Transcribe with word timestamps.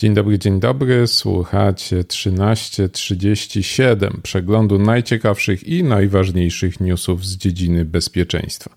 Dzień 0.00 0.14
dobry, 0.14 0.38
dzień 0.38 0.60
dobry. 0.60 1.06
Słuchacie 1.06 2.04
1337 2.04 4.20
przeglądu 4.22 4.78
najciekawszych 4.78 5.64
i 5.64 5.84
najważniejszych 5.84 6.80
newsów 6.80 7.26
z 7.26 7.36
dziedziny 7.36 7.84
bezpieczeństwa. 7.84 8.70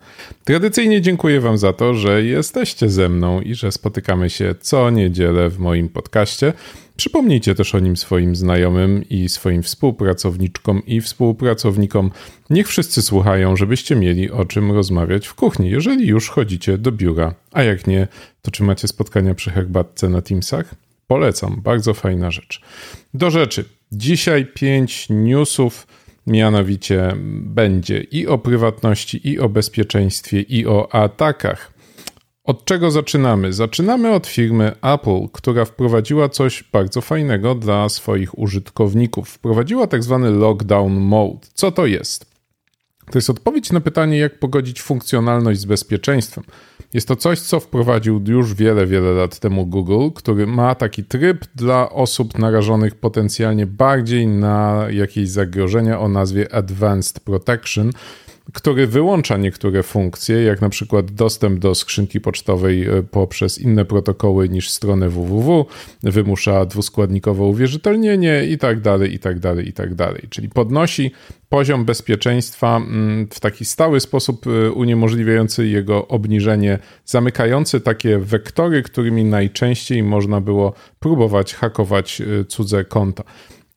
Tradycyjnie 0.44 1.02
dziękuję 1.02 1.42
Wam 1.42 1.58
za 1.58 1.74
to, 1.74 1.94
że 1.94 2.24
jesteście 2.24 2.90
ze 2.90 3.10
mną 3.10 3.42
i 3.42 3.56
że 3.56 3.72
spotykamy 3.72 4.30
się 4.30 4.56
co 4.62 4.90
niedzielę 4.90 5.50
w 5.50 5.60
moim 5.60 5.90
podcaście. 5.90 6.54
Przypomnijcie 6.96 7.55
też 7.55 7.76
o 7.76 7.80
nim 7.80 7.98
swoim 7.98 8.36
znajomym 8.36 9.04
i 9.10 9.30
swoim 9.30 9.64
współpracowniczkom 9.64 10.86
i 10.86 11.02
współpracownikom. 11.02 12.12
Niech 12.50 12.68
wszyscy 12.68 13.02
słuchają, 13.02 13.55
żebyście 13.55 13.96
mieli 13.96 14.32
o 14.32 14.46
czym 14.46 14.71
rozmawiać 14.71 15.28
w 15.28 15.34
kuchni, 15.34 15.70
jeżeli 15.70 16.08
już 16.08 16.30
chodzicie 16.30 16.78
do 16.78 16.92
biura. 16.92 17.34
A 17.52 17.64
jak 17.64 17.88
nie, 17.88 18.08
to 18.42 18.52
czy 18.52 18.64
macie 18.64 18.88
spotkania 18.88 19.36
przy 19.36 19.52
herbatce 19.52 20.10
na 20.10 20.21
Teamsach? 20.21 20.82
Polecam, 21.08 21.62
bardzo 21.64 21.93
fajna 21.93 22.32
rzecz. 22.32 22.62
Do 23.14 23.32
rzeczy. 23.32 23.66
Dzisiaj 23.92 24.46
pięć 24.46 25.07
newsów, 25.10 25.88
mianowicie 26.28 27.14
będzie 27.39 28.00
i 28.00 28.28
o 28.28 28.38
prywatności, 28.38 29.30
i 29.30 29.39
o 29.39 29.50
bezpieczeństwie, 29.50 30.42
i 30.42 30.68
o 30.68 30.96
atakach. 30.96 31.74
Od 32.44 32.66
czego 32.66 32.92
zaczynamy? 32.92 33.53
Zaczynamy 33.53 34.11
od 34.11 34.28
firmy 34.28 34.72
Apple, 34.81 35.28
która 35.34 35.66
wprowadziła 35.66 36.30
coś 36.30 36.64
bardzo 36.72 37.02
fajnego 37.02 37.56
dla 37.56 37.89
swoich 37.89 38.39
użytkowników. 38.39 39.30
Wprowadziła 39.30 39.88
tak 39.88 40.03
zwany 40.03 40.31
lockdown 40.31 40.94
mode. 40.94 41.47
Co 41.53 41.72
to 41.72 41.86
jest? 41.86 42.33
To 43.12 43.17
jest 43.17 43.30
odpowiedź 43.30 43.72
na 43.72 43.80
pytanie, 43.80 44.17
jak 44.17 44.39
pogodzić 44.39 44.81
funkcjonalność 44.81 45.59
z 45.59 45.66
bezpieczeństwem. 45.66 46.44
Jest 46.94 47.08
to 47.08 47.16
coś, 47.16 47.39
co 47.39 47.59
wprowadził 47.59 48.22
już 48.28 48.53
wiele, 48.53 48.88
wiele 48.88 49.11
lat 49.11 49.39
temu 49.39 49.66
Google, 49.66 50.09
który 50.16 50.48
ma 50.48 50.75
taki 50.75 51.03
tryb 51.03 51.45
dla 51.56 51.89
osób 51.89 52.39
narażonych 52.39 52.95
potencjalnie 52.95 53.67
bardziej 53.67 54.27
na 54.27 54.86
jakieś 54.89 55.30
zagrożenia 55.30 56.00
o 56.00 56.08
nazwie 56.08 56.55
Advanced 56.55 57.19
Protection 57.19 57.92
który 58.53 58.87
wyłącza 58.87 59.37
niektóre 59.37 59.83
funkcje, 59.83 60.43
jak 60.43 60.61
na 60.61 60.69
przykład 60.69 61.11
dostęp 61.11 61.59
do 61.59 61.75
skrzynki 61.75 62.21
pocztowej 62.21 62.83
e, 62.83 63.03
poprzez 63.03 63.59
inne 63.59 63.85
protokoły 63.85 64.49
niż 64.49 64.69
stronę 64.69 65.09
www, 65.09 65.65
wymusza 66.03 66.65
dwuskładnikowe 66.65 67.43
uwierzytelnienie 67.43 68.45
i 68.45 68.57
tak 68.57 68.81
dalej, 68.81 69.13
i 69.13 69.19
tak 69.19 69.39
dalej, 69.39 69.67
i 69.67 69.73
tak 69.73 69.95
dalej. 69.95 70.27
Czyli 70.29 70.49
podnosi 70.49 71.11
poziom 71.49 71.85
bezpieczeństwa 71.85 72.77
mm, 72.77 73.27
w 73.27 73.39
taki 73.39 73.65
stały 73.65 73.99
sposób 73.99 74.47
e, 74.47 74.71
uniemożliwiający 74.71 75.67
jego 75.67 76.07
obniżenie, 76.07 76.79
zamykający 77.05 77.81
takie 77.81 78.19
wektory, 78.19 78.83
którymi 78.83 79.25
najczęściej 79.25 80.03
można 80.03 80.41
było 80.41 80.73
próbować 80.99 81.53
hakować 81.53 82.21
e, 82.21 82.45
cudze 82.45 82.85
konta. 82.85 83.23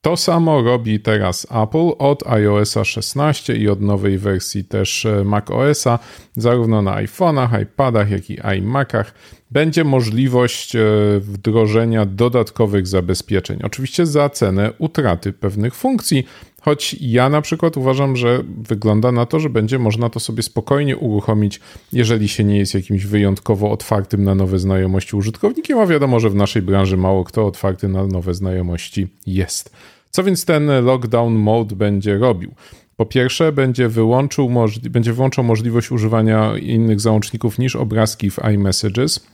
To 0.07 0.17
samo 0.17 0.61
robi 0.61 0.99
teraz 0.99 1.47
Apple 1.63 1.91
od 1.99 2.27
iOSa 2.27 2.85
16 2.85 3.55
i 3.55 3.69
od 3.69 3.81
nowej 3.81 4.17
wersji 4.17 4.63
też 4.63 5.05
e, 5.05 5.23
macOSa, 5.23 5.99
zarówno 6.35 6.81
na 6.81 6.95
iPhone'ach, 7.03 7.61
iPadach, 7.61 8.11
jak 8.11 8.29
i 8.29 8.37
iMacach. 8.57 9.13
Będzie 9.51 9.83
możliwość 9.83 10.75
e, 10.75 10.79
wdrożenia 11.19 12.05
dodatkowych 12.05 12.87
zabezpieczeń. 12.87 13.59
Oczywiście 13.63 14.05
za 14.05 14.29
cenę 14.29 14.71
utraty 14.77 15.33
pewnych 15.33 15.75
funkcji, 15.75 16.23
choć 16.61 16.95
ja 17.01 17.29
na 17.29 17.41
przykład 17.41 17.77
uważam, 17.77 18.15
że 18.15 18.43
wygląda 18.57 19.11
na 19.11 19.25
to, 19.25 19.39
że 19.39 19.49
będzie 19.49 19.79
można 19.79 20.09
to 20.09 20.19
sobie 20.19 20.43
spokojnie 20.43 20.97
uruchomić, 20.97 21.59
jeżeli 21.93 22.27
się 22.27 22.43
nie 22.43 22.57
jest 22.57 22.73
jakimś 22.73 23.05
wyjątkowo 23.05 23.71
otwartym 23.71 24.23
na 24.23 24.35
nowe 24.35 24.59
znajomości 24.59 25.15
użytkownikiem, 25.15 25.79
a 25.79 25.85
wiadomo, 25.85 26.19
że 26.19 26.29
w 26.29 26.35
naszej 26.35 26.61
branży 26.61 26.97
mało 26.97 27.23
kto 27.23 27.45
otwarty 27.45 27.87
na 27.87 28.07
nowe 28.07 28.33
znajomości 28.33 29.07
jest. 29.25 29.96
Co 30.09 30.23
więc 30.23 30.45
ten 30.45 30.85
lockdown 30.85 31.33
mode 31.33 31.75
będzie 31.75 32.17
robił? 32.17 32.51
Po 32.95 33.05
pierwsze, 33.05 33.51
będzie, 33.51 33.89
wyłączył, 33.89 34.49
będzie 34.89 35.13
wyłączał 35.13 35.43
możliwość 35.43 35.91
używania 35.91 36.57
innych 36.57 36.99
załączników 37.01 37.59
niż 37.59 37.75
obrazki 37.75 38.31
w 38.31 38.39
iMessages. 38.39 39.27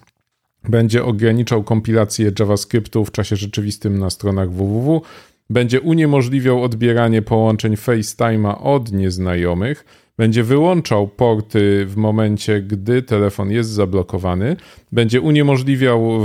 Będzie 0.70 1.04
ograniczał 1.04 1.64
kompilację 1.64 2.32
JavaScriptu 2.40 3.06
w 3.06 3.12
czasie 3.12 3.36
rzeczywistym 3.36 4.00
na 4.00 4.10
stronach 4.10 4.52
www. 4.52 5.02
Będzie 5.50 5.82
uniemożliwiał 5.82 6.64
odbieranie 6.64 7.22
połączeń 7.22 7.76
FaceTime'a 7.76 8.56
od 8.64 8.92
nieznajomych 8.92 9.86
będzie 10.18 10.44
wyłączał 10.44 11.08
porty 11.08 11.86
w 11.86 11.96
momencie, 11.96 12.62
gdy 12.62 13.02
telefon 13.02 13.52
jest 13.52 13.70
zablokowany, 13.70 14.56
będzie 14.92 15.22
uniemożliwiał 15.22 16.22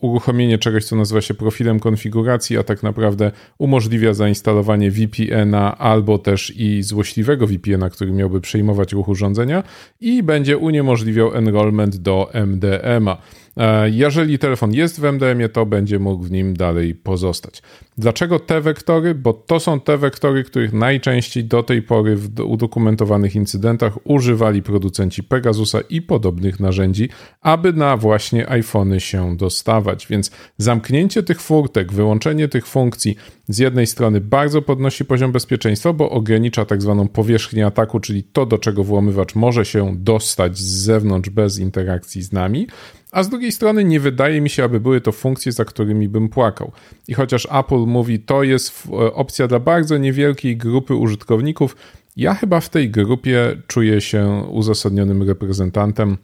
uruchomienie 0.00 0.58
czegoś, 0.58 0.84
co 0.84 0.96
nazywa 0.96 1.20
się 1.20 1.34
profilem 1.34 1.80
konfiguracji, 1.80 2.58
a 2.58 2.62
tak 2.62 2.82
naprawdę 2.82 3.32
umożliwia 3.58 4.14
zainstalowanie 4.14 4.90
VPN-a 4.90 5.78
albo 5.78 6.18
też 6.18 6.52
i 6.56 6.82
złośliwego 6.82 7.46
VPN-a, 7.46 7.90
który 7.90 8.12
miałby 8.12 8.40
przejmować 8.40 8.92
ruch 8.92 9.08
urządzenia 9.08 9.62
i 10.00 10.22
będzie 10.22 10.58
uniemożliwiał 10.58 11.34
enrollment 11.34 11.96
do 11.96 12.30
MDMA. 12.32 13.16
E, 13.60 13.90
jeżeli 13.90 14.38
telefon 14.38 14.72
jest 14.72 15.00
w 15.00 15.04
MDM-ie, 15.04 15.48
to 15.48 15.66
będzie 15.66 15.98
mógł 15.98 16.24
w 16.24 16.30
nim 16.30 16.54
dalej 16.56 16.94
pozostać. 16.94 17.62
Dlaczego 17.98 18.38
te 18.38 18.60
wektory? 18.60 19.14
Bo 19.14 19.32
to 19.32 19.60
są 19.60 19.80
te 19.80 19.98
wektory, 19.98 20.44
których 20.44 20.72
najczęściej 20.72 21.44
do 21.44 21.62
tej 21.62 21.82
pory 21.82 22.16
w 22.16 22.40
udokumentowanych 22.40 23.36
incydentach 23.36 23.92
używali 24.04 24.62
producenci 24.62 25.22
Pegasusa 25.22 25.80
i 25.80 26.02
podobnych 26.02 26.60
narzędzi, 26.60 27.08
aby 27.40 27.72
na 27.72 27.96
właśnie 27.96 28.50
iPhony 28.50 29.00
się 29.00 29.36
dostawać. 29.36 30.06
Więc 30.06 30.30
zamknięcie 30.58 31.22
tych 31.22 31.40
furtek, 31.40 31.92
wyłączenie 31.92 32.48
tych 32.48 32.66
funkcji 32.66 33.16
z 33.48 33.58
jednej 33.58 33.86
strony 33.86 34.20
bardzo 34.20 34.62
podnosi 34.62 35.04
poziom 35.04 35.32
bezpieczeństwa, 35.32 35.92
bo 35.92 36.10
ogranicza 36.10 36.64
tak 36.64 36.82
zwaną 36.82 37.08
powierzchnię 37.08 37.66
ataku, 37.66 38.00
czyli 38.00 38.22
to, 38.22 38.46
do 38.46 38.58
czego 38.58 38.84
włamywacz 38.84 39.34
może 39.34 39.64
się 39.64 39.96
dostać 39.96 40.58
z 40.58 40.82
zewnątrz 40.82 41.30
bez 41.30 41.58
interakcji 41.58 42.22
z 42.22 42.32
nami 42.32 42.66
a 43.12 43.22
z 43.22 43.28
drugiej 43.28 43.52
strony 43.52 43.84
nie 43.84 44.00
wydaje 44.00 44.40
mi 44.40 44.50
się, 44.50 44.64
aby 44.64 44.80
były 44.80 45.00
to 45.00 45.12
funkcje, 45.12 45.52
za 45.52 45.64
którymi 45.64 46.08
bym 46.08 46.28
płakał. 46.28 46.72
I 47.08 47.14
chociaż 47.14 47.48
Apple 47.50 47.78
mówi, 47.86 48.20
to 48.20 48.42
jest 48.42 48.86
e, 48.86 48.92
opcja 49.14 49.48
dla 49.48 49.58
bardzo 49.58 49.98
niewielkiej 49.98 50.56
grupy 50.56 50.94
użytkowników, 50.94 51.76
ja 52.16 52.34
chyba 52.34 52.60
w 52.60 52.68
tej 52.68 52.90
grupie 52.90 53.62
czuję 53.66 54.00
się 54.00 54.44
uzasadnionym 54.50 55.22
reprezentantem. 55.22 56.16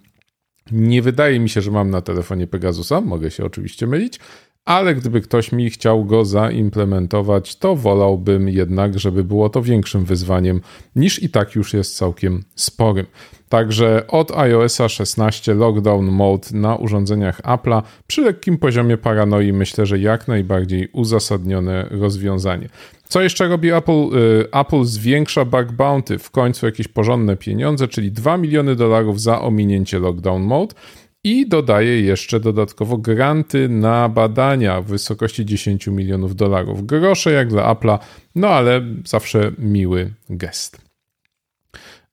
Nie 0.73 1.03
wydaje 1.03 1.41
mi 1.41 1.49
się, 1.49 1.61
że 1.61 1.71
mam 1.71 1.91
na 1.91 2.03
telefonie 2.03 2.47
Pegasusa, 2.47 3.01
mogę 3.01 3.31
się 3.31 3.45
oczywiście 3.45 3.87
mylić, 3.87 4.21
ale 4.65 4.95
gdyby 4.95 5.21
ktoś 5.21 5.53
mi 5.53 5.71
chciał 5.71 6.05
go 6.05 6.25
zaimplementować, 6.25 7.57
to 7.57 7.77
wolałbym 7.77 8.49
jednak, 8.49 8.99
żeby 8.99 9.25
było 9.25 9.49
to 9.49 9.63
większym 9.63 10.05
wyzwaniem 10.05 10.61
niż 10.97 11.23
i 11.23 11.31
tak 11.31 11.55
już 11.55 11.75
jest 11.75 11.97
całkiem 11.97 12.45
sporym. 12.55 13.07
Także 13.49 14.07
od 14.07 14.31
iOSa 14.31 14.89
16 14.89 15.55
Lockdown 15.55 16.07
Mode 16.07 16.49
na 16.53 16.77
urządzeniach 16.77 17.43
Apple'a 17.43 17.83
przy 18.07 18.23
lekkim 18.23 18.59
poziomie 18.59 18.97
paranoi 18.97 19.53
myślę, 19.53 19.87
że 19.87 19.99
jak 19.99 20.29
najbardziej 20.29 20.89
uzasadnione 20.93 21.87
rozwiązanie. 21.91 22.69
Co 23.09 23.21
jeszcze 23.21 23.49
robi 23.49 23.71
Apple? 23.71 23.93
Y, 23.93 24.51
Apple 24.53 24.85
zwiększa 24.85 25.45
bug 25.45 25.73
bounty, 25.73 26.19
w 26.19 26.31
końcu 26.31 26.67
jakieś 26.67 26.89
porządne 26.89 27.37
pieniądze, 27.37 27.89
czyli 27.89 28.13
2 28.13 28.37
miliony 28.37 28.77
dolarów 28.77 29.21
za 29.21 29.41
ominięcie 29.41 29.99
Lockdown 29.99 30.43
Mode 30.43 30.75
i 31.25 31.49
dodaje 31.49 32.01
jeszcze 32.01 32.41
dodatkowo 32.41 32.99
granty 32.99 33.69
na 33.69 34.09
badania 34.09 34.81
w 34.81 34.87
wysokości 34.87 35.45
10 35.45 35.87
milionów 35.87 36.37
dolarów. 36.37 36.87
Grosze 36.87 37.33
jak 37.33 37.49
dla 37.49 37.75
Apple'a, 37.75 37.99
no 38.35 38.49
ale 38.49 38.83
zawsze 39.05 39.53
miły 39.59 40.13
gest. 40.31 40.86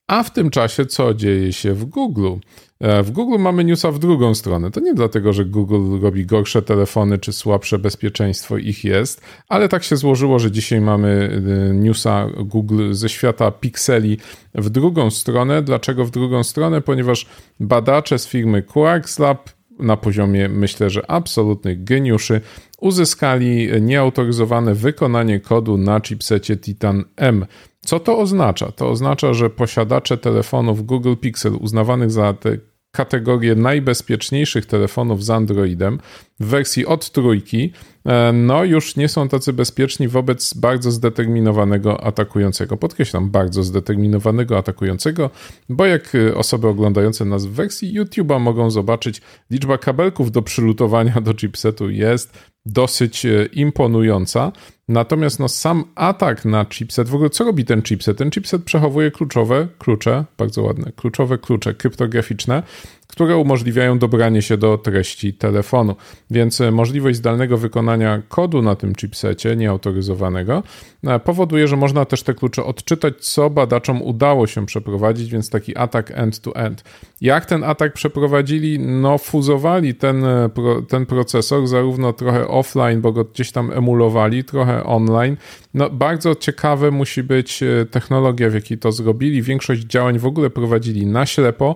A 0.08 0.24
w 0.24 0.34
tym 0.34 0.50
czasie 0.50 0.86
co 0.86 1.14
dzieje 1.14 1.54
się 1.54 1.74
w 1.74 1.86
Google? 1.86 2.34
E, 2.80 3.04
w 3.04 3.12
Google 3.12 3.40
mamy 3.40 3.64
newsa 3.64 3.92
w 3.92 4.00
drugą 4.00 4.36
stronę. 4.36 4.72
To 4.72 4.80
nie 4.80 4.94
dlatego, 4.94 5.34
że 5.34 5.46
Google 5.46 6.00
robi 6.02 6.26
gorsze 6.26 6.62
telefony 6.62 7.18
czy 7.18 7.34
słabsze 7.34 7.80
bezpieczeństwo 7.80 8.58
ich 8.58 8.84
jest, 8.84 9.22
ale 9.50 9.70
tak 9.70 9.84
się 9.84 9.98
złożyło, 9.98 10.40
że 10.40 10.52
dzisiaj 10.52 10.82
mamy 10.82 11.42
e, 11.72 11.74
newsa 11.74 12.28
Google 12.38 12.94
ze 12.94 13.10
świata 13.10 13.52
pikseli 13.52 14.18
w 14.56 14.70
drugą 14.70 15.12
stronę. 15.12 15.62
Dlaczego 15.62 16.06
w 16.06 16.12
drugą 16.12 16.44
stronę? 16.44 16.82
Ponieważ 16.82 17.26
badacze 17.60 18.20
z 18.20 18.28
firmy 18.28 18.64
Quarks 18.64 19.20
Lab 19.20 19.50
na 19.80 19.98
poziomie, 19.98 20.50
myślę, 20.50 20.90
że 20.90 21.12
absolutnych 21.12 21.84
geniuszy, 21.84 22.42
uzyskali 22.80 23.70
nieautoryzowane 23.82 24.74
wykonanie 24.76 25.40
kodu 25.40 25.78
na 25.78 26.02
chipsecie 26.02 26.58
Titan 26.58 27.04
M. 27.16 27.46
Co 27.86 28.00
to 28.00 28.20
oznacza? 28.20 28.72
To 28.72 28.90
oznacza, 28.90 29.34
że 29.34 29.50
posiadacze 29.50 30.18
telefonów 30.18 30.86
Google 30.86 31.16
Pixel 31.16 31.56
uznawanych 31.56 32.12
za 32.12 32.34
te 32.34 32.58
kategorię 32.96 33.56
najbezpieczniejszych 33.56 34.66
telefonów 34.66 35.24
z 35.24 35.30
Androidem 35.30 36.00
w 36.40 36.46
wersji 36.46 36.86
od 36.86 37.12
trójki, 37.12 37.72
e, 38.06 38.34
no 38.34 38.64
już 38.64 38.96
nie 38.96 39.10
są 39.10 39.30
tacy 39.30 39.54
bezpieczni 39.54 40.08
wobec 40.08 40.54
bardzo 40.54 40.92
zdeterminowanego 40.92 42.04
atakującego. 42.04 42.78
Podkreślam, 42.78 43.30
bardzo 43.30 43.64
zdeterminowanego 43.64 44.58
atakującego, 44.58 45.30
bo 45.70 45.86
jak 45.86 46.16
e, 46.16 46.36
osoby 46.36 46.68
oglądające 46.68 47.26
nas 47.26 47.46
w 47.46 47.52
wersji 47.52 48.00
YouTube'a 48.00 48.40
mogą 48.40 48.72
zobaczyć, 48.72 49.22
liczba 49.52 49.78
kabelków 49.78 50.32
do 50.32 50.42
przylutowania 50.42 51.22
do 51.22 51.34
chipsetu 51.34 51.90
jest 51.90 52.53
dosyć 52.66 53.26
e, 53.26 53.46
imponująca. 53.46 54.52
Natomiast 54.88 55.40
no, 55.40 55.50
sam 55.50 55.84
atak 55.96 56.46
na 56.46 56.66
chipset, 56.66 57.10
w 57.10 57.16
ogóle 57.16 57.30
co 57.30 57.44
robi 57.44 57.66
ten 57.66 57.82
chipset? 57.82 58.18
Ten 58.18 58.32
chipset 58.32 58.64
przechowuje 58.64 59.12
kluczowe 59.12 59.68
klucze, 59.80 60.26
bardzo 60.38 60.64
ładne, 60.64 60.92
kluczowe 60.96 61.38
klucze 61.38 61.74
kryptograficzne, 61.74 62.64
które 63.14 63.38
umożliwiają 63.38 64.00
dobranie 64.00 64.42
się 64.42 64.58
do 64.58 64.78
treści 64.78 65.34
telefonu. 65.34 65.96
Więc 66.32 66.62
e, 66.62 66.72
możliwość 66.72 67.18
zdalnego 67.18 67.58
wykonania 67.58 68.22
kodu 68.30 68.62
na 68.62 68.76
tym 68.76 68.96
chipsecie, 68.96 69.56
nieautoryzowanego, 69.56 70.64
e, 71.04 71.20
powoduje, 71.20 71.68
że 71.68 71.76
można 71.78 72.06
też 72.06 72.24
te 72.24 72.34
klucze 72.34 72.64
odczytać, 72.66 73.26
co 73.26 73.50
badaczom 73.50 74.02
udało 74.02 74.48
się 74.48 74.66
przeprowadzić, 74.66 75.32
więc 75.32 75.50
taki 75.50 75.78
atak 75.78 76.12
end-to-end. 76.12 76.84
Jak 77.22 77.46
ten 77.46 77.64
atak 77.64 77.94
przeprowadzili? 77.94 78.80
No, 78.80 79.18
fuzowali 79.18 79.96
ten, 79.96 80.26
e, 80.26 80.50
ten 80.90 81.06
procesor 81.06 81.68
zarówno 81.68 82.14
trochę 82.14 82.48
offline, 82.48 83.02
bo 83.02 83.12
go 83.12 83.24
gdzieś 83.24 83.52
tam 83.52 83.72
emulowali, 83.72 84.44
trochę 84.44 84.84
online. 84.84 85.38
No, 85.74 85.90
bardzo 85.90 86.36
ciekawe 86.36 86.92
musi 86.92 87.24
być 87.24 87.64
technologia, 87.92 88.50
w 88.50 88.54
jakiej 88.54 88.78
to 88.78 88.92
zrobili. 88.92 89.42
Większość 89.42 89.82
działań 89.82 90.20
w 90.20 90.26
ogóle 90.26 90.50
prowadzili 90.50 91.06
na 91.06 91.26
ślepo, 91.26 91.76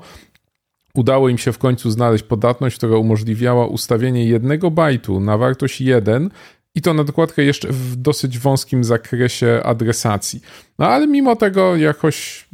udało 0.98 1.30
im 1.30 1.38
się 1.38 1.52
w 1.52 1.58
końcu 1.58 1.92
znaleźć 1.92 2.24
podatność, 2.24 2.78
która 2.78 2.98
umożliwiała 2.98 3.68
ustawienie 3.68 4.26
jednego 4.26 4.72
bajtu 4.72 5.20
na 5.20 5.38
wartość 5.38 5.82
1 5.82 6.30
i 6.76 6.82
to 6.82 6.94
na 6.94 7.04
dokładkę 7.04 7.44
jeszcze 7.44 7.68
w 7.68 7.96
dosyć 7.96 8.40
wąskim 8.40 8.84
zakresie 8.84 9.62
adresacji. 9.64 10.42
No 10.80 10.88
ale 10.88 11.08
mimo 11.08 11.36
tego 11.36 11.76
jakoś 11.76 12.48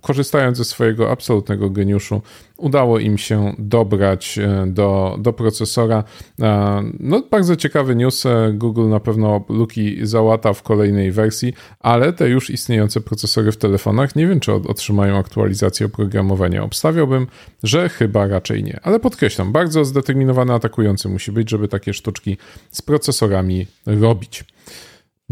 korzystając 0.00 0.56
ze 0.56 0.64
swojego 0.64 1.10
absolutnego 1.10 1.70
geniuszu, 1.70 2.22
udało 2.56 2.98
im 2.98 3.18
się 3.18 3.54
dobrać 3.58 4.38
e, 4.38 4.66
do, 4.66 5.16
do 5.18 5.32
procesora. 5.32 6.04
E, 6.40 6.82
no, 7.00 7.22
bardzo 7.30 7.56
ciekawy 7.56 7.96
news. 7.96 8.26
E, 8.26 8.52
Google 8.54 8.88
na 8.88 9.00
pewno 9.00 9.44
luki 9.48 10.06
załata 10.06 10.52
w 10.52 10.62
kolejnej 10.62 11.12
wersji, 11.12 11.54
ale 11.80 12.12
te 12.12 12.28
już 12.28 12.50
istniejące 12.50 13.00
procesory 13.00 13.52
w 13.52 13.56
telefonach 13.56 14.16
nie 14.16 14.26
wiem, 14.26 14.40
czy 14.40 14.52
otrzymają 14.52 15.18
aktualizację 15.18 15.86
oprogramowania. 15.86 16.62
Obstawiałbym, 16.62 17.26
że 17.62 17.88
chyba 17.88 18.26
raczej 18.26 18.64
nie. 18.64 18.80
Ale 18.82 19.00
podkreślam, 19.00 19.52
bardzo 19.52 19.84
zdeterminowany 19.84 20.52
atakujący 20.52 21.08
musi 21.08 21.32
być, 21.32 21.50
żeby 21.50 21.68
takie 21.68 21.94
sztuczki 21.94 22.36
z 22.70 22.82
procesorami 22.82 23.66
robić. 23.86 24.44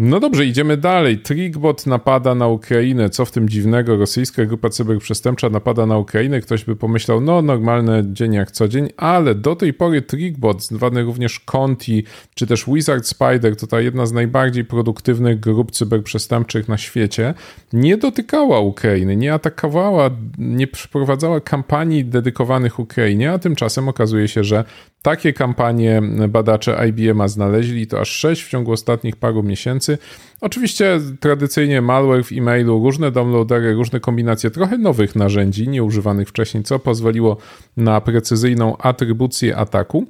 No 0.01 0.21
dobrze, 0.21 0.47
idziemy 0.47 0.77
dalej. 0.77 1.19
Trickbot 1.19 1.87
napada 1.87 2.35
na 2.35 2.49
Ukrainę. 2.49 3.11
Co 3.11 3.25
w 3.25 3.31
tym 3.31 3.49
dziwnego? 3.49 3.97
Rosyjska 3.97 4.45
grupa 4.45 4.71
cyberprzestępcza 4.71 5.51
napada 5.51 5.87
na 5.87 5.99
Ukrainę. 5.99 6.41
Ktoś 6.41 6.65
by 6.65 6.77
pomyślał, 6.77 7.21
no 7.21 7.43
normalny 7.43 8.05
dzień 8.07 8.33
jak 8.35 8.51
co 8.51 8.69
dzień, 8.69 8.89
ale 8.97 9.35
do 9.35 9.57
tej 9.57 9.75
pory 9.75 10.03
Trickbot, 10.03 10.63
zwany 10.63 11.03
również 11.03 11.41
Conti, 11.41 12.05
czy 12.35 12.47
też 12.47 12.65
Wizard 12.67 13.07
Spider, 13.07 13.57
to 13.57 13.67
ta 13.67 13.81
jedna 13.81 14.07
z 14.07 14.13
najbardziej 14.13 14.65
produktywnych 14.65 15.41
grup 15.41 15.71
cyberprzestępczych 15.71 16.69
na 16.69 16.79
świecie, 16.79 17.35
nie 17.73 17.97
dotykała 17.97 18.61
Ukrainy, 18.61 19.17
nie 19.17 19.35
atakowała, 19.35 20.11
nie 20.39 20.67
przeprowadzała 20.67 21.41
kampanii 21.41 22.05
dedykowanych 22.05 22.79
Ukrainie, 22.79 23.33
a 23.33 23.39
tymczasem 23.39 23.89
okazuje 23.89 24.29
się, 24.29 24.45
że 24.45 24.65
takie 25.03 25.33
kampanie 25.33 26.03
badacze 26.29 26.89
IBM 26.89 27.29
znaleźli, 27.29 27.87
to 27.87 28.01
aż 28.01 28.09
6 28.09 28.43
w 28.43 28.49
ciągu 28.49 28.73
ostatnich 28.73 29.17
paru 29.17 29.43
miesięcy. 29.43 29.99
Oczywiście 30.41 31.01
tradycyjnie 31.21 31.83
malware 31.83 32.25
w 32.25 32.33
e-mailu, 32.33 32.85
różne 32.85 33.11
downloadery, 33.11 33.75
różne 33.75 34.01
kombinacje 34.01 34.51
trochę 34.51 34.79
nowych 34.79 35.17
narzędzi, 35.17 35.69
nieużywanych 35.69 36.29
wcześniej, 36.29 36.65
co 36.65 36.79
pozwoliło 36.79 37.37
na 37.77 38.01
precyzyjną 38.01 38.77
atrybucję 38.77 39.57
ataku. 39.57 40.07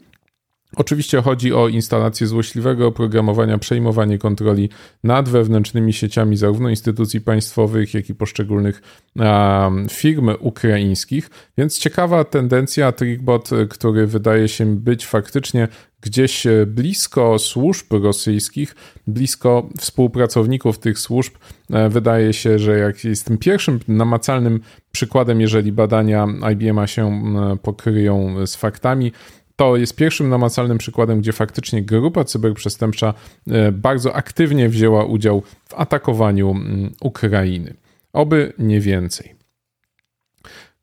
Oczywiście 0.76 1.22
chodzi 1.22 1.54
o 1.54 1.68
instalację 1.68 2.26
złośliwego 2.26 2.86
oprogramowania, 2.86 3.58
przejmowanie 3.58 4.18
kontroli 4.18 4.68
nad 5.04 5.28
wewnętrznymi 5.28 5.92
sieciami 5.92 6.36
zarówno 6.36 6.68
instytucji 6.68 7.20
państwowych, 7.20 7.94
jak 7.94 8.08
i 8.08 8.14
poszczególnych 8.14 8.82
um, 9.16 9.86
firm 9.90 10.30
ukraińskich. 10.40 11.30
Więc 11.58 11.78
ciekawa 11.78 12.24
tendencja, 12.24 12.92
Trickbot, 12.92 13.50
który 13.70 14.06
wydaje 14.06 14.48
się 14.48 14.76
być 14.76 15.06
faktycznie 15.06 15.68
gdzieś 16.00 16.46
blisko 16.66 17.38
służb 17.38 17.92
rosyjskich, 17.92 18.74
blisko 19.06 19.68
współpracowników 19.78 20.78
tych 20.78 20.98
służb. 20.98 21.34
E, 21.70 21.88
wydaje 21.88 22.32
się, 22.32 22.58
że 22.58 22.78
jak 22.78 23.04
jest 23.04 23.26
tym 23.26 23.38
pierwszym 23.38 23.80
namacalnym 23.88 24.60
przykładem, 24.92 25.40
jeżeli 25.40 25.72
badania 25.72 26.26
IBM 26.52 26.86
się 26.86 27.22
pokryją 27.62 28.46
z 28.46 28.56
faktami, 28.56 29.12
to 29.58 29.76
jest 29.76 29.96
pierwszym 29.96 30.28
namacalnym 30.28 30.78
przykładem, 30.78 31.20
gdzie 31.20 31.32
faktycznie 31.32 31.82
grupa 31.82 32.24
cyberprzestępcza 32.24 33.14
e, 33.50 33.72
bardzo 33.72 34.14
aktywnie 34.14 34.68
wzięła 34.68 35.04
udział 35.04 35.42
w 35.68 35.74
atakowaniu 35.74 36.50
mm, 36.50 36.92
Ukrainy. 37.00 37.74
Oby 38.12 38.52
nie 38.58 38.80
więcej. 38.80 39.34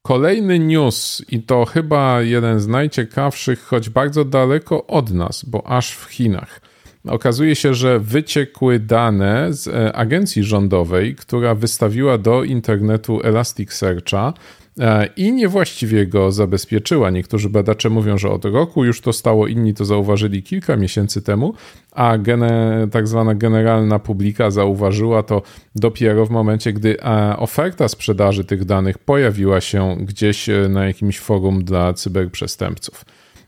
Kolejny 0.02 0.60
news, 0.60 1.26
i 1.30 1.42
to 1.42 1.66
chyba 1.66 2.22
jeden 2.22 2.60
z 2.60 2.68
najciekawszych, 2.68 3.62
choć 3.62 3.90
bardzo 3.90 4.26
daleko 4.26 4.88
od 4.88 5.12
nas, 5.12 5.46
bo 5.46 5.68
aż 5.68 5.92
w 5.92 6.04
Chinach. 6.04 6.62
Okazuje 7.08 7.56
się, 7.56 7.74
że 7.74 8.00
wyciekły 8.00 8.80
dane 8.80 9.54
z 9.54 9.68
e, 9.68 9.96
agencji 9.96 10.44
rządowej, 10.44 11.16
która 11.16 11.56
wystawiła 11.56 12.18
do 12.18 12.44
internetu 12.44 13.22
Elasticsearcha 13.24 14.34
i 15.18 15.32
niewłaściwie 15.32 16.08
go 16.08 16.32
zabezpieczyła. 16.32 17.10
Niektórzy 17.10 17.50
badacze 17.50 17.90
mówią, 17.90 18.18
że 18.18 18.30
od 18.30 18.46
roku 18.46 18.86
już 18.86 19.02
to 19.02 19.14
stało, 19.14 19.48
inni 19.48 19.74
to 19.74 19.86
zauważyli 19.86 20.44
kilka 20.44 20.76
miesięcy 20.76 21.22
temu, 21.22 21.54
a 21.92 22.18
gene, 22.18 22.88
tak 22.92 23.08
zwana 23.08 23.36
generalna 23.36 24.00
publika 24.00 24.52
zauważyła 24.52 25.24
to 25.24 25.42
dopiero 25.76 26.26
w 26.26 26.30
momencie, 26.30 26.74
gdy 26.74 27.02
e, 27.02 27.38
oferta 27.38 27.88
sprzedaży 27.88 28.46
tych 28.46 28.66
danych 28.66 28.98
pojawiła 28.98 29.62
się 29.62 29.98
gdzieś 30.00 30.50
e, 30.50 30.70
na 30.70 30.86
jakimś 30.86 31.20
forum 31.20 31.64
dla 31.64 31.94
cyberprzestępców. 31.94 33.06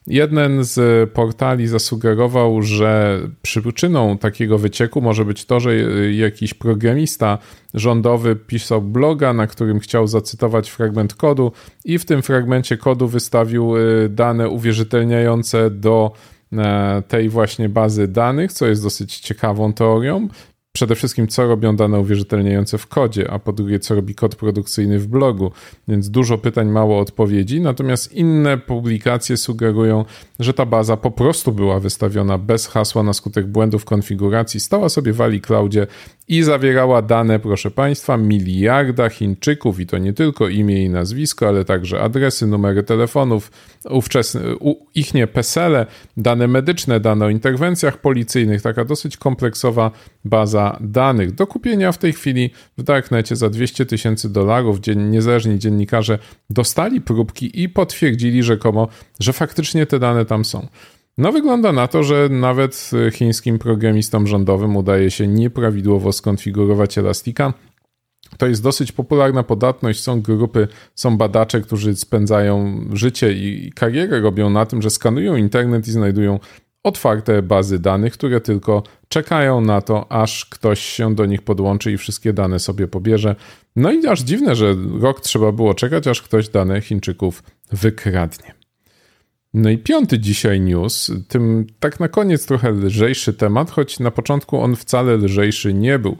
Jeden 0.07 0.63
z 0.63 1.09
portali 1.11 1.67
zasugerował, 1.67 2.61
że 2.61 3.19
przyczyną 3.41 4.17
takiego 4.17 4.57
wycieku 4.57 5.01
może 5.01 5.25
być 5.25 5.45
to, 5.45 5.59
że 5.59 5.75
jakiś 6.11 6.53
programista 6.53 7.37
rządowy 7.73 8.35
pisał 8.35 8.81
bloga, 8.81 9.33
na 9.33 9.47
którym 9.47 9.79
chciał 9.79 10.07
zacytować 10.07 10.69
fragment 10.69 11.13
kodu 11.13 11.51
i 11.85 11.99
w 11.99 12.05
tym 12.05 12.21
fragmencie 12.21 12.77
kodu 12.77 13.07
wystawił 13.07 13.77
y, 13.77 14.09
dane 14.09 14.49
uwierzytelniające 14.49 15.71
do 15.71 16.11
e, 16.53 17.03
tej 17.07 17.29
właśnie 17.29 17.69
bazy 17.69 18.07
danych, 18.07 18.53
co 18.53 18.67
jest 18.67 18.83
dosyć 18.83 19.19
ciekawą 19.19 19.73
teorią 19.73 20.27
przede 20.77 20.95
wszystkim, 20.95 21.27
co 21.27 21.47
robią 21.47 21.75
dane 21.75 21.99
uwierzytelniające 21.99 22.77
w 22.77 22.87
kodzie, 22.87 23.31
a 23.31 23.39
po 23.39 23.53
drugie, 23.53 23.79
co 23.79 23.95
robi 23.95 24.15
kod 24.15 24.35
produkcyjny 24.35 24.99
w 24.99 25.07
blogu. 25.07 25.51
Więc 25.87 26.09
dużo 26.09 26.37
pytań, 26.37 26.67
mało 26.67 26.99
odpowiedzi. 26.99 27.61
Natomiast 27.61 28.13
inne 28.13 28.57
publikacje 28.57 29.37
sugerują, 29.37 30.05
że 30.39 30.53
ta 30.53 30.65
baza 30.65 30.97
po 30.97 31.11
prostu 31.11 31.51
była 31.51 31.79
wystawiona 31.79 32.37
bez 32.37 32.67
hasła 32.67 33.03
na 33.03 33.13
skutek 33.13 33.47
błędów 33.47 33.85
konfiguracji, 33.85 34.59
stała 34.59 34.89
sobie 34.89 35.13
w 35.13 35.21
Ali 35.21 35.41
Cloudzie 35.41 35.87
i 36.27 36.43
zawierała 36.43 37.01
dane, 37.01 37.39
proszę 37.39 37.71
Państwa, 37.71 38.17
miliarda 38.17 39.09
Chińczyków 39.09 39.79
i 39.79 39.85
to 39.85 39.97
nie 39.97 40.13
tylko 40.13 40.47
imię 40.47 40.83
i 40.83 40.89
nazwisko, 40.89 41.47
ale 41.47 41.65
także 41.65 42.01
adresy, 42.01 42.47
numery 42.47 42.83
telefonów, 42.83 43.51
ówczesne, 43.89 44.41
ich 44.95 45.13
nie 45.13 45.27
PESELE, 45.27 45.85
dane 46.17 46.47
medyczne, 46.47 46.99
dane 46.99 47.25
o 47.25 47.29
interwencjach 47.29 48.01
policyjnych, 48.01 48.61
taka 48.61 48.85
dosyć 48.85 49.17
kompleksowa 49.17 49.91
baza 50.25 50.77
danych. 50.81 51.31
Do 51.31 51.47
kupienia 51.47 51.91
w 51.91 51.97
tej 51.97 52.13
chwili 52.13 52.49
w 52.77 52.83
Darknecie 52.83 53.35
za 53.35 53.49
200 53.49 53.85
tysięcy 53.85 54.29
dolarów 54.29 54.79
niezależni 54.95 55.59
dziennikarze 55.59 56.19
dostali 56.49 57.01
próbki 57.01 57.61
i 57.61 57.69
potwierdzili 57.69 58.43
rzekomo, 58.43 58.87
że 59.19 59.33
faktycznie 59.33 59.85
te 59.85 59.99
dane 59.99 60.25
tam 60.25 60.45
są. 60.45 60.67
No 61.17 61.31
wygląda 61.31 61.71
na 61.71 61.87
to, 61.87 62.03
że 62.03 62.29
nawet 62.29 62.91
chińskim 63.11 63.59
programistom 63.59 64.27
rządowym 64.27 64.75
udaje 64.75 65.11
się 65.11 65.27
nieprawidłowo 65.27 66.13
skonfigurować 66.13 66.97
Elastika. 66.97 67.53
To 68.37 68.47
jest 68.47 68.63
dosyć 68.63 68.91
popularna 68.91 69.43
podatność. 69.43 70.03
Są 70.03 70.21
grupy, 70.21 70.67
są 70.95 71.17
badacze, 71.17 71.61
którzy 71.61 71.95
spędzają 71.95 72.81
życie 72.93 73.33
i 73.33 73.71
karierę 73.75 74.19
robią 74.19 74.49
na 74.49 74.65
tym, 74.65 74.81
że 74.81 74.89
skanują 74.89 75.35
internet 75.35 75.87
i 75.87 75.91
znajdują 75.91 76.39
otwarte 76.83 77.41
bazy 77.41 77.79
danych, 77.79 78.13
które 78.13 78.41
tylko 78.41 78.83
czekają 79.07 79.61
na 79.61 79.81
to, 79.81 80.11
aż 80.11 80.45
ktoś 80.45 80.79
się 80.79 81.15
do 81.15 81.25
nich 81.25 81.41
podłączy 81.41 81.91
i 81.91 81.97
wszystkie 81.97 82.33
dane 82.33 82.59
sobie 82.59 82.87
pobierze. 82.87 83.35
No 83.75 83.91
i 83.91 84.07
aż 84.07 84.21
dziwne, 84.21 84.55
że 84.55 84.75
rok 85.01 85.21
trzeba 85.21 85.51
było 85.51 85.73
czekać, 85.73 86.07
aż 86.07 86.21
ktoś 86.21 86.49
dane 86.49 86.81
Chińczyków 86.81 87.43
wykradnie. 87.71 88.66
No 89.57 89.69
i 89.69 89.77
piąty 89.77 90.19
dzisiaj 90.19 90.61
news, 90.61 91.11
tym 91.27 91.67
tak 91.79 91.99
na 91.99 92.07
koniec 92.07 92.45
trochę 92.45 92.71
lżejszy 92.71 93.33
temat, 93.33 93.71
choć 93.71 93.99
na 93.99 94.11
początku 94.11 94.61
on 94.61 94.75
wcale 94.75 95.17
lżejszy 95.17 95.73
nie 95.73 95.99
był. 95.99 96.17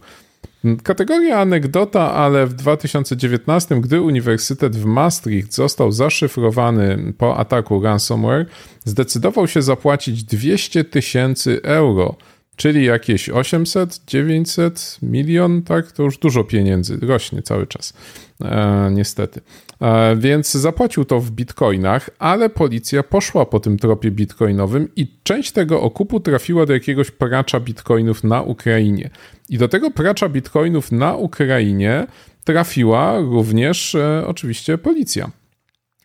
Kategoria 0.84 1.40
anegdota, 1.40 2.14
ale 2.14 2.48
w 2.48 2.54
2019, 2.54 3.82
gdy 3.82 4.02
Uniwersytet 4.02 4.76
w 4.76 4.86
Maastricht 4.86 5.54
został 5.54 5.92
zaszyfrowany 5.92 7.14
po 7.18 7.38
ataku 7.38 7.82
ransomware, 7.82 8.46
zdecydował 8.86 9.48
się 9.48 9.62
zapłacić 9.62 10.24
200 10.24 10.84
tysięcy 10.84 11.62
euro 11.64 12.16
czyli 12.58 12.86
jakieś 12.86 13.30
800, 13.30 14.02
900, 14.08 14.98
milion, 15.02 15.62
tak? 15.62 15.92
To 15.92 16.04
już 16.04 16.18
dużo 16.18 16.44
pieniędzy, 16.44 16.98
rośnie 17.02 17.42
cały 17.42 17.68
czas, 17.68 17.94
e, 18.42 18.90
niestety. 18.94 19.42
E, 19.82 20.16
więc 20.16 20.52
zapłacił 20.52 21.06
to 21.06 21.20
w 21.20 21.32
bitcoinach, 21.32 22.10
ale 22.20 22.50
policja 22.50 23.04
poszła 23.04 23.46
po 23.46 23.60
tym 23.60 23.78
tropie 23.78 24.12
bitcoinowym 24.12 24.90
i 24.96 25.08
część 25.24 25.52
tego 25.52 25.82
okupu 25.82 26.20
trafiła 26.20 26.66
do 26.66 26.74
jakiegoś 26.74 27.12
pracza 27.12 27.60
bitcoinów 27.60 28.24
na 28.24 28.42
Ukrainie. 28.42 29.10
I 29.50 29.58
do 29.58 29.68
tego 29.68 29.92
pracza 29.92 30.30
bitcoinów 30.30 30.92
na 30.92 31.16
Ukrainie 31.16 32.08
trafiła 32.44 33.20
również 33.20 33.96
e, 33.96 34.24
oczywiście 34.28 34.78
policja. 34.78 35.32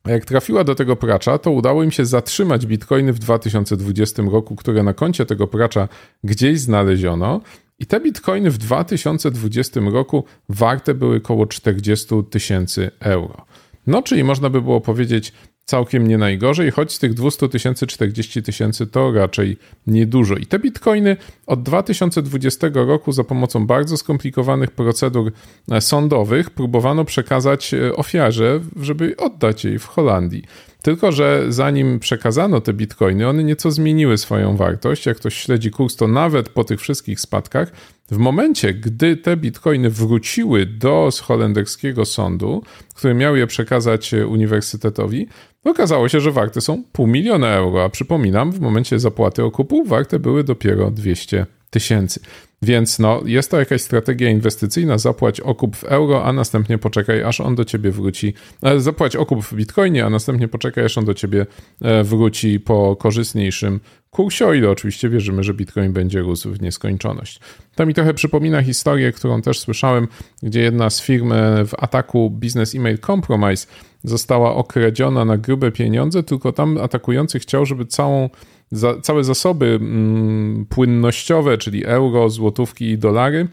A 0.04 0.10
jak 0.10 0.24
trafiła 0.24 0.64
do 0.64 0.74
tego 0.74 0.96
pracza, 0.96 1.38
to 1.38 1.50
udało 1.50 1.82
im 1.82 1.90
się 1.90 2.06
zatrzymać 2.06 2.66
bitcoiny 2.66 3.12
w 3.12 3.18
2020 3.18 4.22
roku, 4.22 4.56
które 4.56 4.82
na 4.82 4.94
koncie 4.94 5.26
tego 5.26 5.46
pracza 5.46 5.88
gdzieś 6.24 6.60
znaleziono. 6.60 7.40
I 7.78 7.86
te 7.86 8.00
bitcoiny 8.00 8.50
w 8.50 8.58
2020 8.58 9.80
roku 9.80 10.24
warte 10.48 10.94
były 10.94 11.16
około 11.16 11.46
40 11.46 12.06
tysięcy 12.30 12.90
euro. 13.00 13.46
No, 13.86 14.02
czyli 14.02 14.24
można 14.24 14.50
by 14.50 14.62
było 14.62 14.80
powiedzieć, 14.80 15.32
całkiem 15.64 16.06
nie 16.06 16.18
najgorzej, 16.18 16.70
choć 16.70 16.92
z 16.92 16.98
tych 16.98 17.14
200 17.14 17.48
tysięcy 17.48 17.86
40 17.86 18.42
tysięcy 18.42 18.86
to 18.86 19.12
raczej 19.12 19.56
niedużo. 19.86 20.36
I 20.36 20.46
te 20.46 20.58
bitcoiny 20.58 21.16
od 21.46 21.62
2020 21.62 22.70
roku 22.74 23.12
za 23.12 23.24
pomocą 23.24 23.66
bardzo 23.66 23.96
skomplikowanych 23.96 24.70
procedur 24.70 25.32
e, 25.70 25.80
sądowych 25.80 26.50
próbowano 26.50 27.04
przekazać 27.04 27.74
e, 27.74 27.96
ofiarze, 27.96 28.60
żeby 28.80 29.16
oddać 29.16 29.64
jej 29.64 29.78
w 29.78 29.86
Holandii. 29.86 30.42
Tylko, 30.82 31.12
że 31.12 31.44
zanim 31.48 32.00
przekazano 32.00 32.60
te 32.60 32.72
bitcoiny, 32.72 33.28
one 33.28 33.44
nieco 33.44 33.70
zmieniły 33.70 34.18
swoją 34.18 34.56
wartość. 34.56 35.06
Jak 35.06 35.16
ktoś 35.16 35.34
śledzi 35.34 35.70
kurs, 35.70 35.96
to 35.96 36.08
nawet 36.08 36.48
po 36.48 36.64
tych 36.64 36.80
wszystkich 36.80 37.20
spadkach, 37.20 37.72
w 38.12 38.18
momencie, 38.18 38.74
gdy 38.74 39.16
te 39.16 39.36
bitcoiny 39.36 39.90
wróciły 39.90 40.66
do 40.66 41.08
holenderskiego 41.22 42.04
sądu, 42.04 42.62
który 42.94 43.14
miał 43.14 43.36
je 43.36 43.46
przekazać 43.46 44.14
e, 44.14 44.26
uniwersytetowi, 44.26 45.26
okazało 45.64 46.08
się, 46.08 46.20
że 46.20 46.32
warte 46.32 46.60
są 46.60 46.82
pół 46.92 47.06
miliona 47.06 47.48
euro, 47.48 47.84
a 47.84 47.88
przypominam, 47.88 48.52
w 48.52 48.60
momencie 48.60 48.98
zapłaty 48.98 49.44
okupu 49.44 49.84
warte 49.84 50.18
były 50.18 50.44
dopiero 50.44 50.90
200 50.90 51.46
tysięcy. 51.70 52.20
Więc 52.62 52.98
no, 52.98 53.22
jest 53.24 53.50
to 53.50 53.58
jakaś 53.58 53.82
strategia 53.82 54.30
inwestycyjna, 54.30 54.98
zapłać 54.98 55.40
okup 55.40 55.76
w 55.76 55.84
euro, 55.84 56.24
a 56.24 56.32
następnie 56.32 56.78
poczekaj, 56.78 57.22
aż 57.22 57.40
on 57.40 57.54
do 57.54 57.64
ciebie 57.64 57.90
wróci. 57.90 58.34
E, 58.62 58.80
zapłać 58.80 59.16
okup 59.16 59.44
w 59.44 59.54
bitcoinie, 59.54 60.04
a 60.04 60.10
następnie 60.10 60.48
poczekaj, 60.48 60.84
aż 60.84 60.98
on 60.98 61.04
do 61.04 61.14
ciebie 61.14 61.46
e, 61.80 62.04
wróci 62.04 62.60
po 62.60 62.96
korzystniejszym 62.96 63.80
kursie, 64.10 64.46
o 64.46 64.54
ile 64.54 64.70
oczywiście 64.70 65.08
wierzymy, 65.08 65.42
że 65.42 65.54
bitcoin 65.54 65.92
będzie 65.92 66.20
rósł 66.20 66.52
w 66.52 66.62
nieskończoność. 66.62 67.40
To 67.74 67.86
mi 67.86 67.94
trochę 67.94 68.14
przypomina 68.14 68.62
historię, 68.62 69.12
którą 69.12 69.42
też 69.42 69.60
słyszałem, 69.60 70.08
gdzie 70.42 70.60
jedna 70.60 70.90
z 70.90 71.02
firm 71.02 71.32
e, 71.32 71.64
w 71.66 71.74
ataku 71.78 72.30
Business 72.30 72.74
Email 72.74 72.98
Compromise 72.98 73.66
została 74.04 74.54
okradziona 74.54 75.24
na 75.24 75.38
grube 75.38 75.72
pieniądze, 75.72 76.22
tylko 76.22 76.52
tam 76.52 76.78
atakujący 76.78 77.38
chciał, 77.38 77.66
żeby 77.66 77.86
całą 77.86 78.30
za, 78.72 79.00
całe 79.00 79.24
zasoby 79.24 79.66
mm, 79.66 80.66
płynnościowe, 80.68 81.58
czyli 81.58 81.86
euro, 81.86 82.30
złotówki 82.30 82.84
i 82.90 82.98
dolary, 82.98 83.48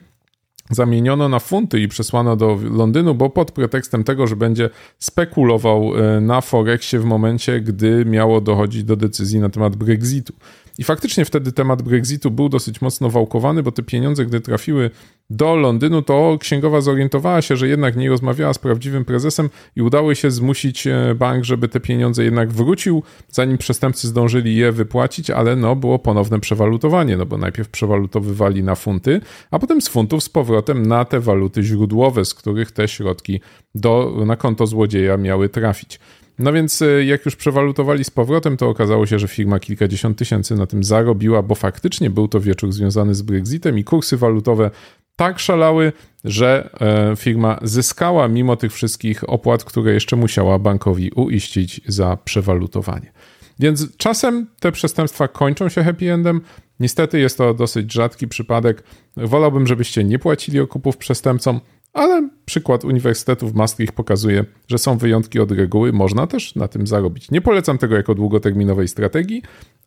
zamieniono 0.69 1.29
na 1.29 1.39
funty 1.39 1.79
i 1.79 1.87
przesłano 1.87 2.35
do 2.35 2.59
Londynu, 2.71 3.15
bo 3.15 3.29
pod 3.29 3.51
pretekstem 3.51 4.03
tego, 4.03 4.27
że 4.27 4.35
będzie 4.35 4.69
spekulował 4.99 5.91
e, 5.97 6.21
na 6.21 6.41
Forexie 6.41 6.99
w 6.99 7.05
momencie, 7.05 7.61
gdy 7.61 8.05
miało 8.05 8.41
dochodzić 8.41 8.83
do 8.83 8.95
decyzji 8.95 9.39
na 9.39 9.49
temat 9.49 9.75
Brexitu. 9.75 10.33
I 10.79 10.83
faktycznie 10.83 11.25
wtedy 11.25 11.51
temat 11.51 11.81
Brexitu 11.81 12.31
był 12.31 12.49
dosyć 12.49 12.81
mocno 12.81 13.09
wałkowany, 13.09 13.63
bo 13.63 13.71
te 13.71 13.83
pieniądze, 13.83 14.25
gdy 14.25 14.41
trafiły 14.41 14.91
do 15.29 15.55
Londynu, 15.55 16.01
to 16.01 16.37
księgowa 16.39 16.81
zorientowała 16.81 17.41
się, 17.41 17.57
że 17.57 17.67
jednak 17.67 17.95
nie 17.95 18.09
rozmawiała 18.09 18.53
z 18.53 18.59
prawdziwym 18.59 19.05
prezesem 19.05 19.49
i 19.75 19.81
udało 19.81 20.15
się 20.15 20.31
zmusić 20.31 20.87
e, 20.87 21.15
bank, 21.15 21.43
żeby 21.43 21.67
te 21.67 21.79
pieniądze 21.79 22.23
jednak 22.23 22.51
wrócił, 22.51 23.03
zanim 23.29 23.57
przestępcy 23.57 24.07
zdążyli 24.07 24.55
je 24.55 24.71
wypłacić, 24.71 25.29
ale 25.29 25.55
no 25.55 25.75
było 25.75 25.99
ponowne 25.99 26.39
przewalutowanie, 26.39 27.17
no 27.17 27.25
bo 27.25 27.37
najpierw 27.37 27.69
przewalutowywali 27.69 28.63
na 28.63 28.75
funty, 28.75 29.21
a 29.51 29.59
potem 29.59 29.81
z 29.81 29.87
funtów 29.87 30.23
z 30.23 30.29
powrotem 30.29 30.85
na 30.85 31.05
te 31.05 31.19
waluty 31.19 31.63
źródłowe, 31.63 32.25
z 32.25 32.33
których 32.33 32.71
te 32.71 32.87
środki 32.87 33.41
do, 33.75 34.23
na 34.25 34.35
konto 34.35 34.67
złodzieja 34.67 35.17
miały 35.17 35.49
trafić. 35.49 35.99
No 36.39 36.53
więc 36.53 36.81
e, 36.81 37.05
jak 37.05 37.25
już 37.25 37.35
przewalutowali 37.35 38.03
z 38.03 38.09
powrotem, 38.09 38.57
to 38.57 38.69
okazało 38.69 39.05
się, 39.05 39.19
że 39.19 39.27
firma 39.27 39.59
kilkadziesiąt 39.59 40.17
tysięcy 40.17 40.55
na 40.55 40.67
tym 40.67 40.83
zarobiła, 40.83 41.43
bo 41.43 41.55
faktycznie 41.55 42.09
był 42.09 42.27
to 42.27 42.39
wieczór 42.39 42.71
związany 42.71 43.15
z 43.15 43.21
Brexitem 43.21 43.77
i 43.77 43.83
kursy 43.83 44.17
walutowe 44.17 44.71
tak 45.15 45.39
szalały, 45.39 45.93
że 46.23 46.69
e, 46.81 47.15
firma 47.15 47.59
zyskała 47.63 48.27
mimo 48.27 48.55
tych 48.55 48.73
wszystkich 48.73 49.29
opłat, 49.29 49.63
które 49.63 49.93
jeszcze 49.93 50.15
musiała 50.15 50.59
bankowi 50.59 51.11
uiścić 51.11 51.81
za 51.87 52.17
przewalutowanie. 52.25 53.11
Więc 53.59 53.97
czasem 53.97 54.47
te 54.59 54.71
przestępstwa 54.71 55.27
kończą 55.27 55.69
się 55.69 55.83
happy 55.83 56.13
endem. 56.13 56.41
Niestety 56.79 57.19
jest 57.19 57.37
to 57.37 57.53
dosyć 57.53 57.93
rzadki 57.93 58.27
przypadek. 58.27 58.83
Wolałbym, 59.17 59.67
żebyście 59.67 60.03
nie 60.03 60.19
płacili 60.19 60.59
okupów 60.59 60.97
przestępcom, 60.97 61.59
ale 61.99 62.29
przykład 62.45 62.83
Uniwersytetu 62.83 63.47
w 63.47 63.55
Maastricht 63.55 63.93
pokazuje, 63.93 64.45
że 64.67 64.77
są 64.77 64.97
wyjątki 64.97 65.39
od 65.39 65.51
reguły, 65.51 65.93
można 65.93 66.27
też 66.27 66.55
na 66.55 66.67
tym 66.67 66.87
zarobić. 66.87 67.31
Nie 67.31 67.41
polecam 67.41 67.77
tego 67.77 67.95
jako 67.95 68.15
długoterminowej 68.15 68.87
strategii, 68.87 69.41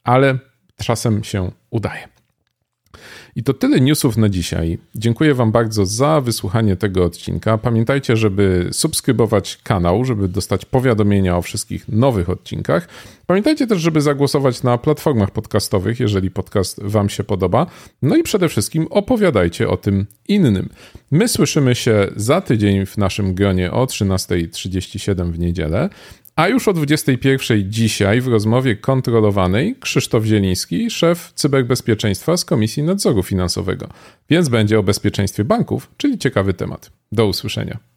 ale 0.05 0.39
czasem 0.77 1.25
się 1.25 1.51
udaje. 1.71 2.09
I 3.37 3.43
to 3.43 3.55
tyle 3.55 3.81
newsów 3.81 4.17
na 4.17 4.29
dzisiaj. 4.29 4.79
Dziękuję 4.95 5.35
Wam 5.35 5.53
bardzo 5.53 5.87
za 5.87 6.21
wysłuchanie 6.21 6.77
tego 6.77 7.05
odcinka. 7.05 7.59
Pamiętajcie, 7.59 8.17
żeby 8.17 8.69
subskrybować 8.73 9.59
kanał, 9.63 10.05
żeby 10.05 10.29
dostać 10.29 10.65
powiadomienia 10.65 11.37
o 11.37 11.43
wszystkich 11.43 11.89
nowych 11.89 12.31
odcinkach. 12.31 12.89
Pamiętajcie 13.27 13.67
też, 13.67 13.81
żeby 13.81 14.01
zagłosować 14.01 14.63
na 14.63 14.79
platformach 14.79 15.31
podcastowych, 15.31 16.01
jeżeli 16.01 16.31
podcast 16.31 16.83
Wam 16.83 17.09
się 17.09 17.25
podoba. 17.25 17.67
No 18.03 18.17
i 18.17 18.23
przede 18.23 18.49
wszystkim 18.49 18.87
opowiadajcie 18.91 19.69
o 19.69 19.77
tym 19.77 20.07
innym. 20.29 20.69
My 21.11 21.29
słyszymy 21.29 21.75
się 21.75 22.09
za 22.17 22.41
tydzień 22.41 22.87
w 22.87 22.99
naszym 22.99 23.35
gronie 23.35 23.71
o 23.71 23.85
13.37 23.85 25.33
w 25.33 25.39
niedzielę. 25.39 25.91
A 26.37 26.49
już 26.49 26.69
o 26.69 26.73
21 26.73 27.73
dzisiaj 27.73 28.21
w 28.21 28.27
rozmowie 28.27 28.77
kontrolowanej 28.77 29.77
Krzysztof 29.81 30.25
Zieliński, 30.25 30.91
szef 30.91 31.33
cyberbezpieczeństwa 31.35 32.37
z 32.37 32.45
Komisji 32.45 32.83
Nadzoru 32.83 33.23
Finansowego. 33.23 33.89
Więc 34.31 34.49
będzie 34.49 34.79
o 34.79 34.83
bezpieczeństwie 34.83 35.45
banków, 35.45 35.91
czyli 35.97 36.19
ciekawy 36.19 36.55
temat. 36.55 36.91
Do 37.13 37.27
usłyszenia. 37.27 37.92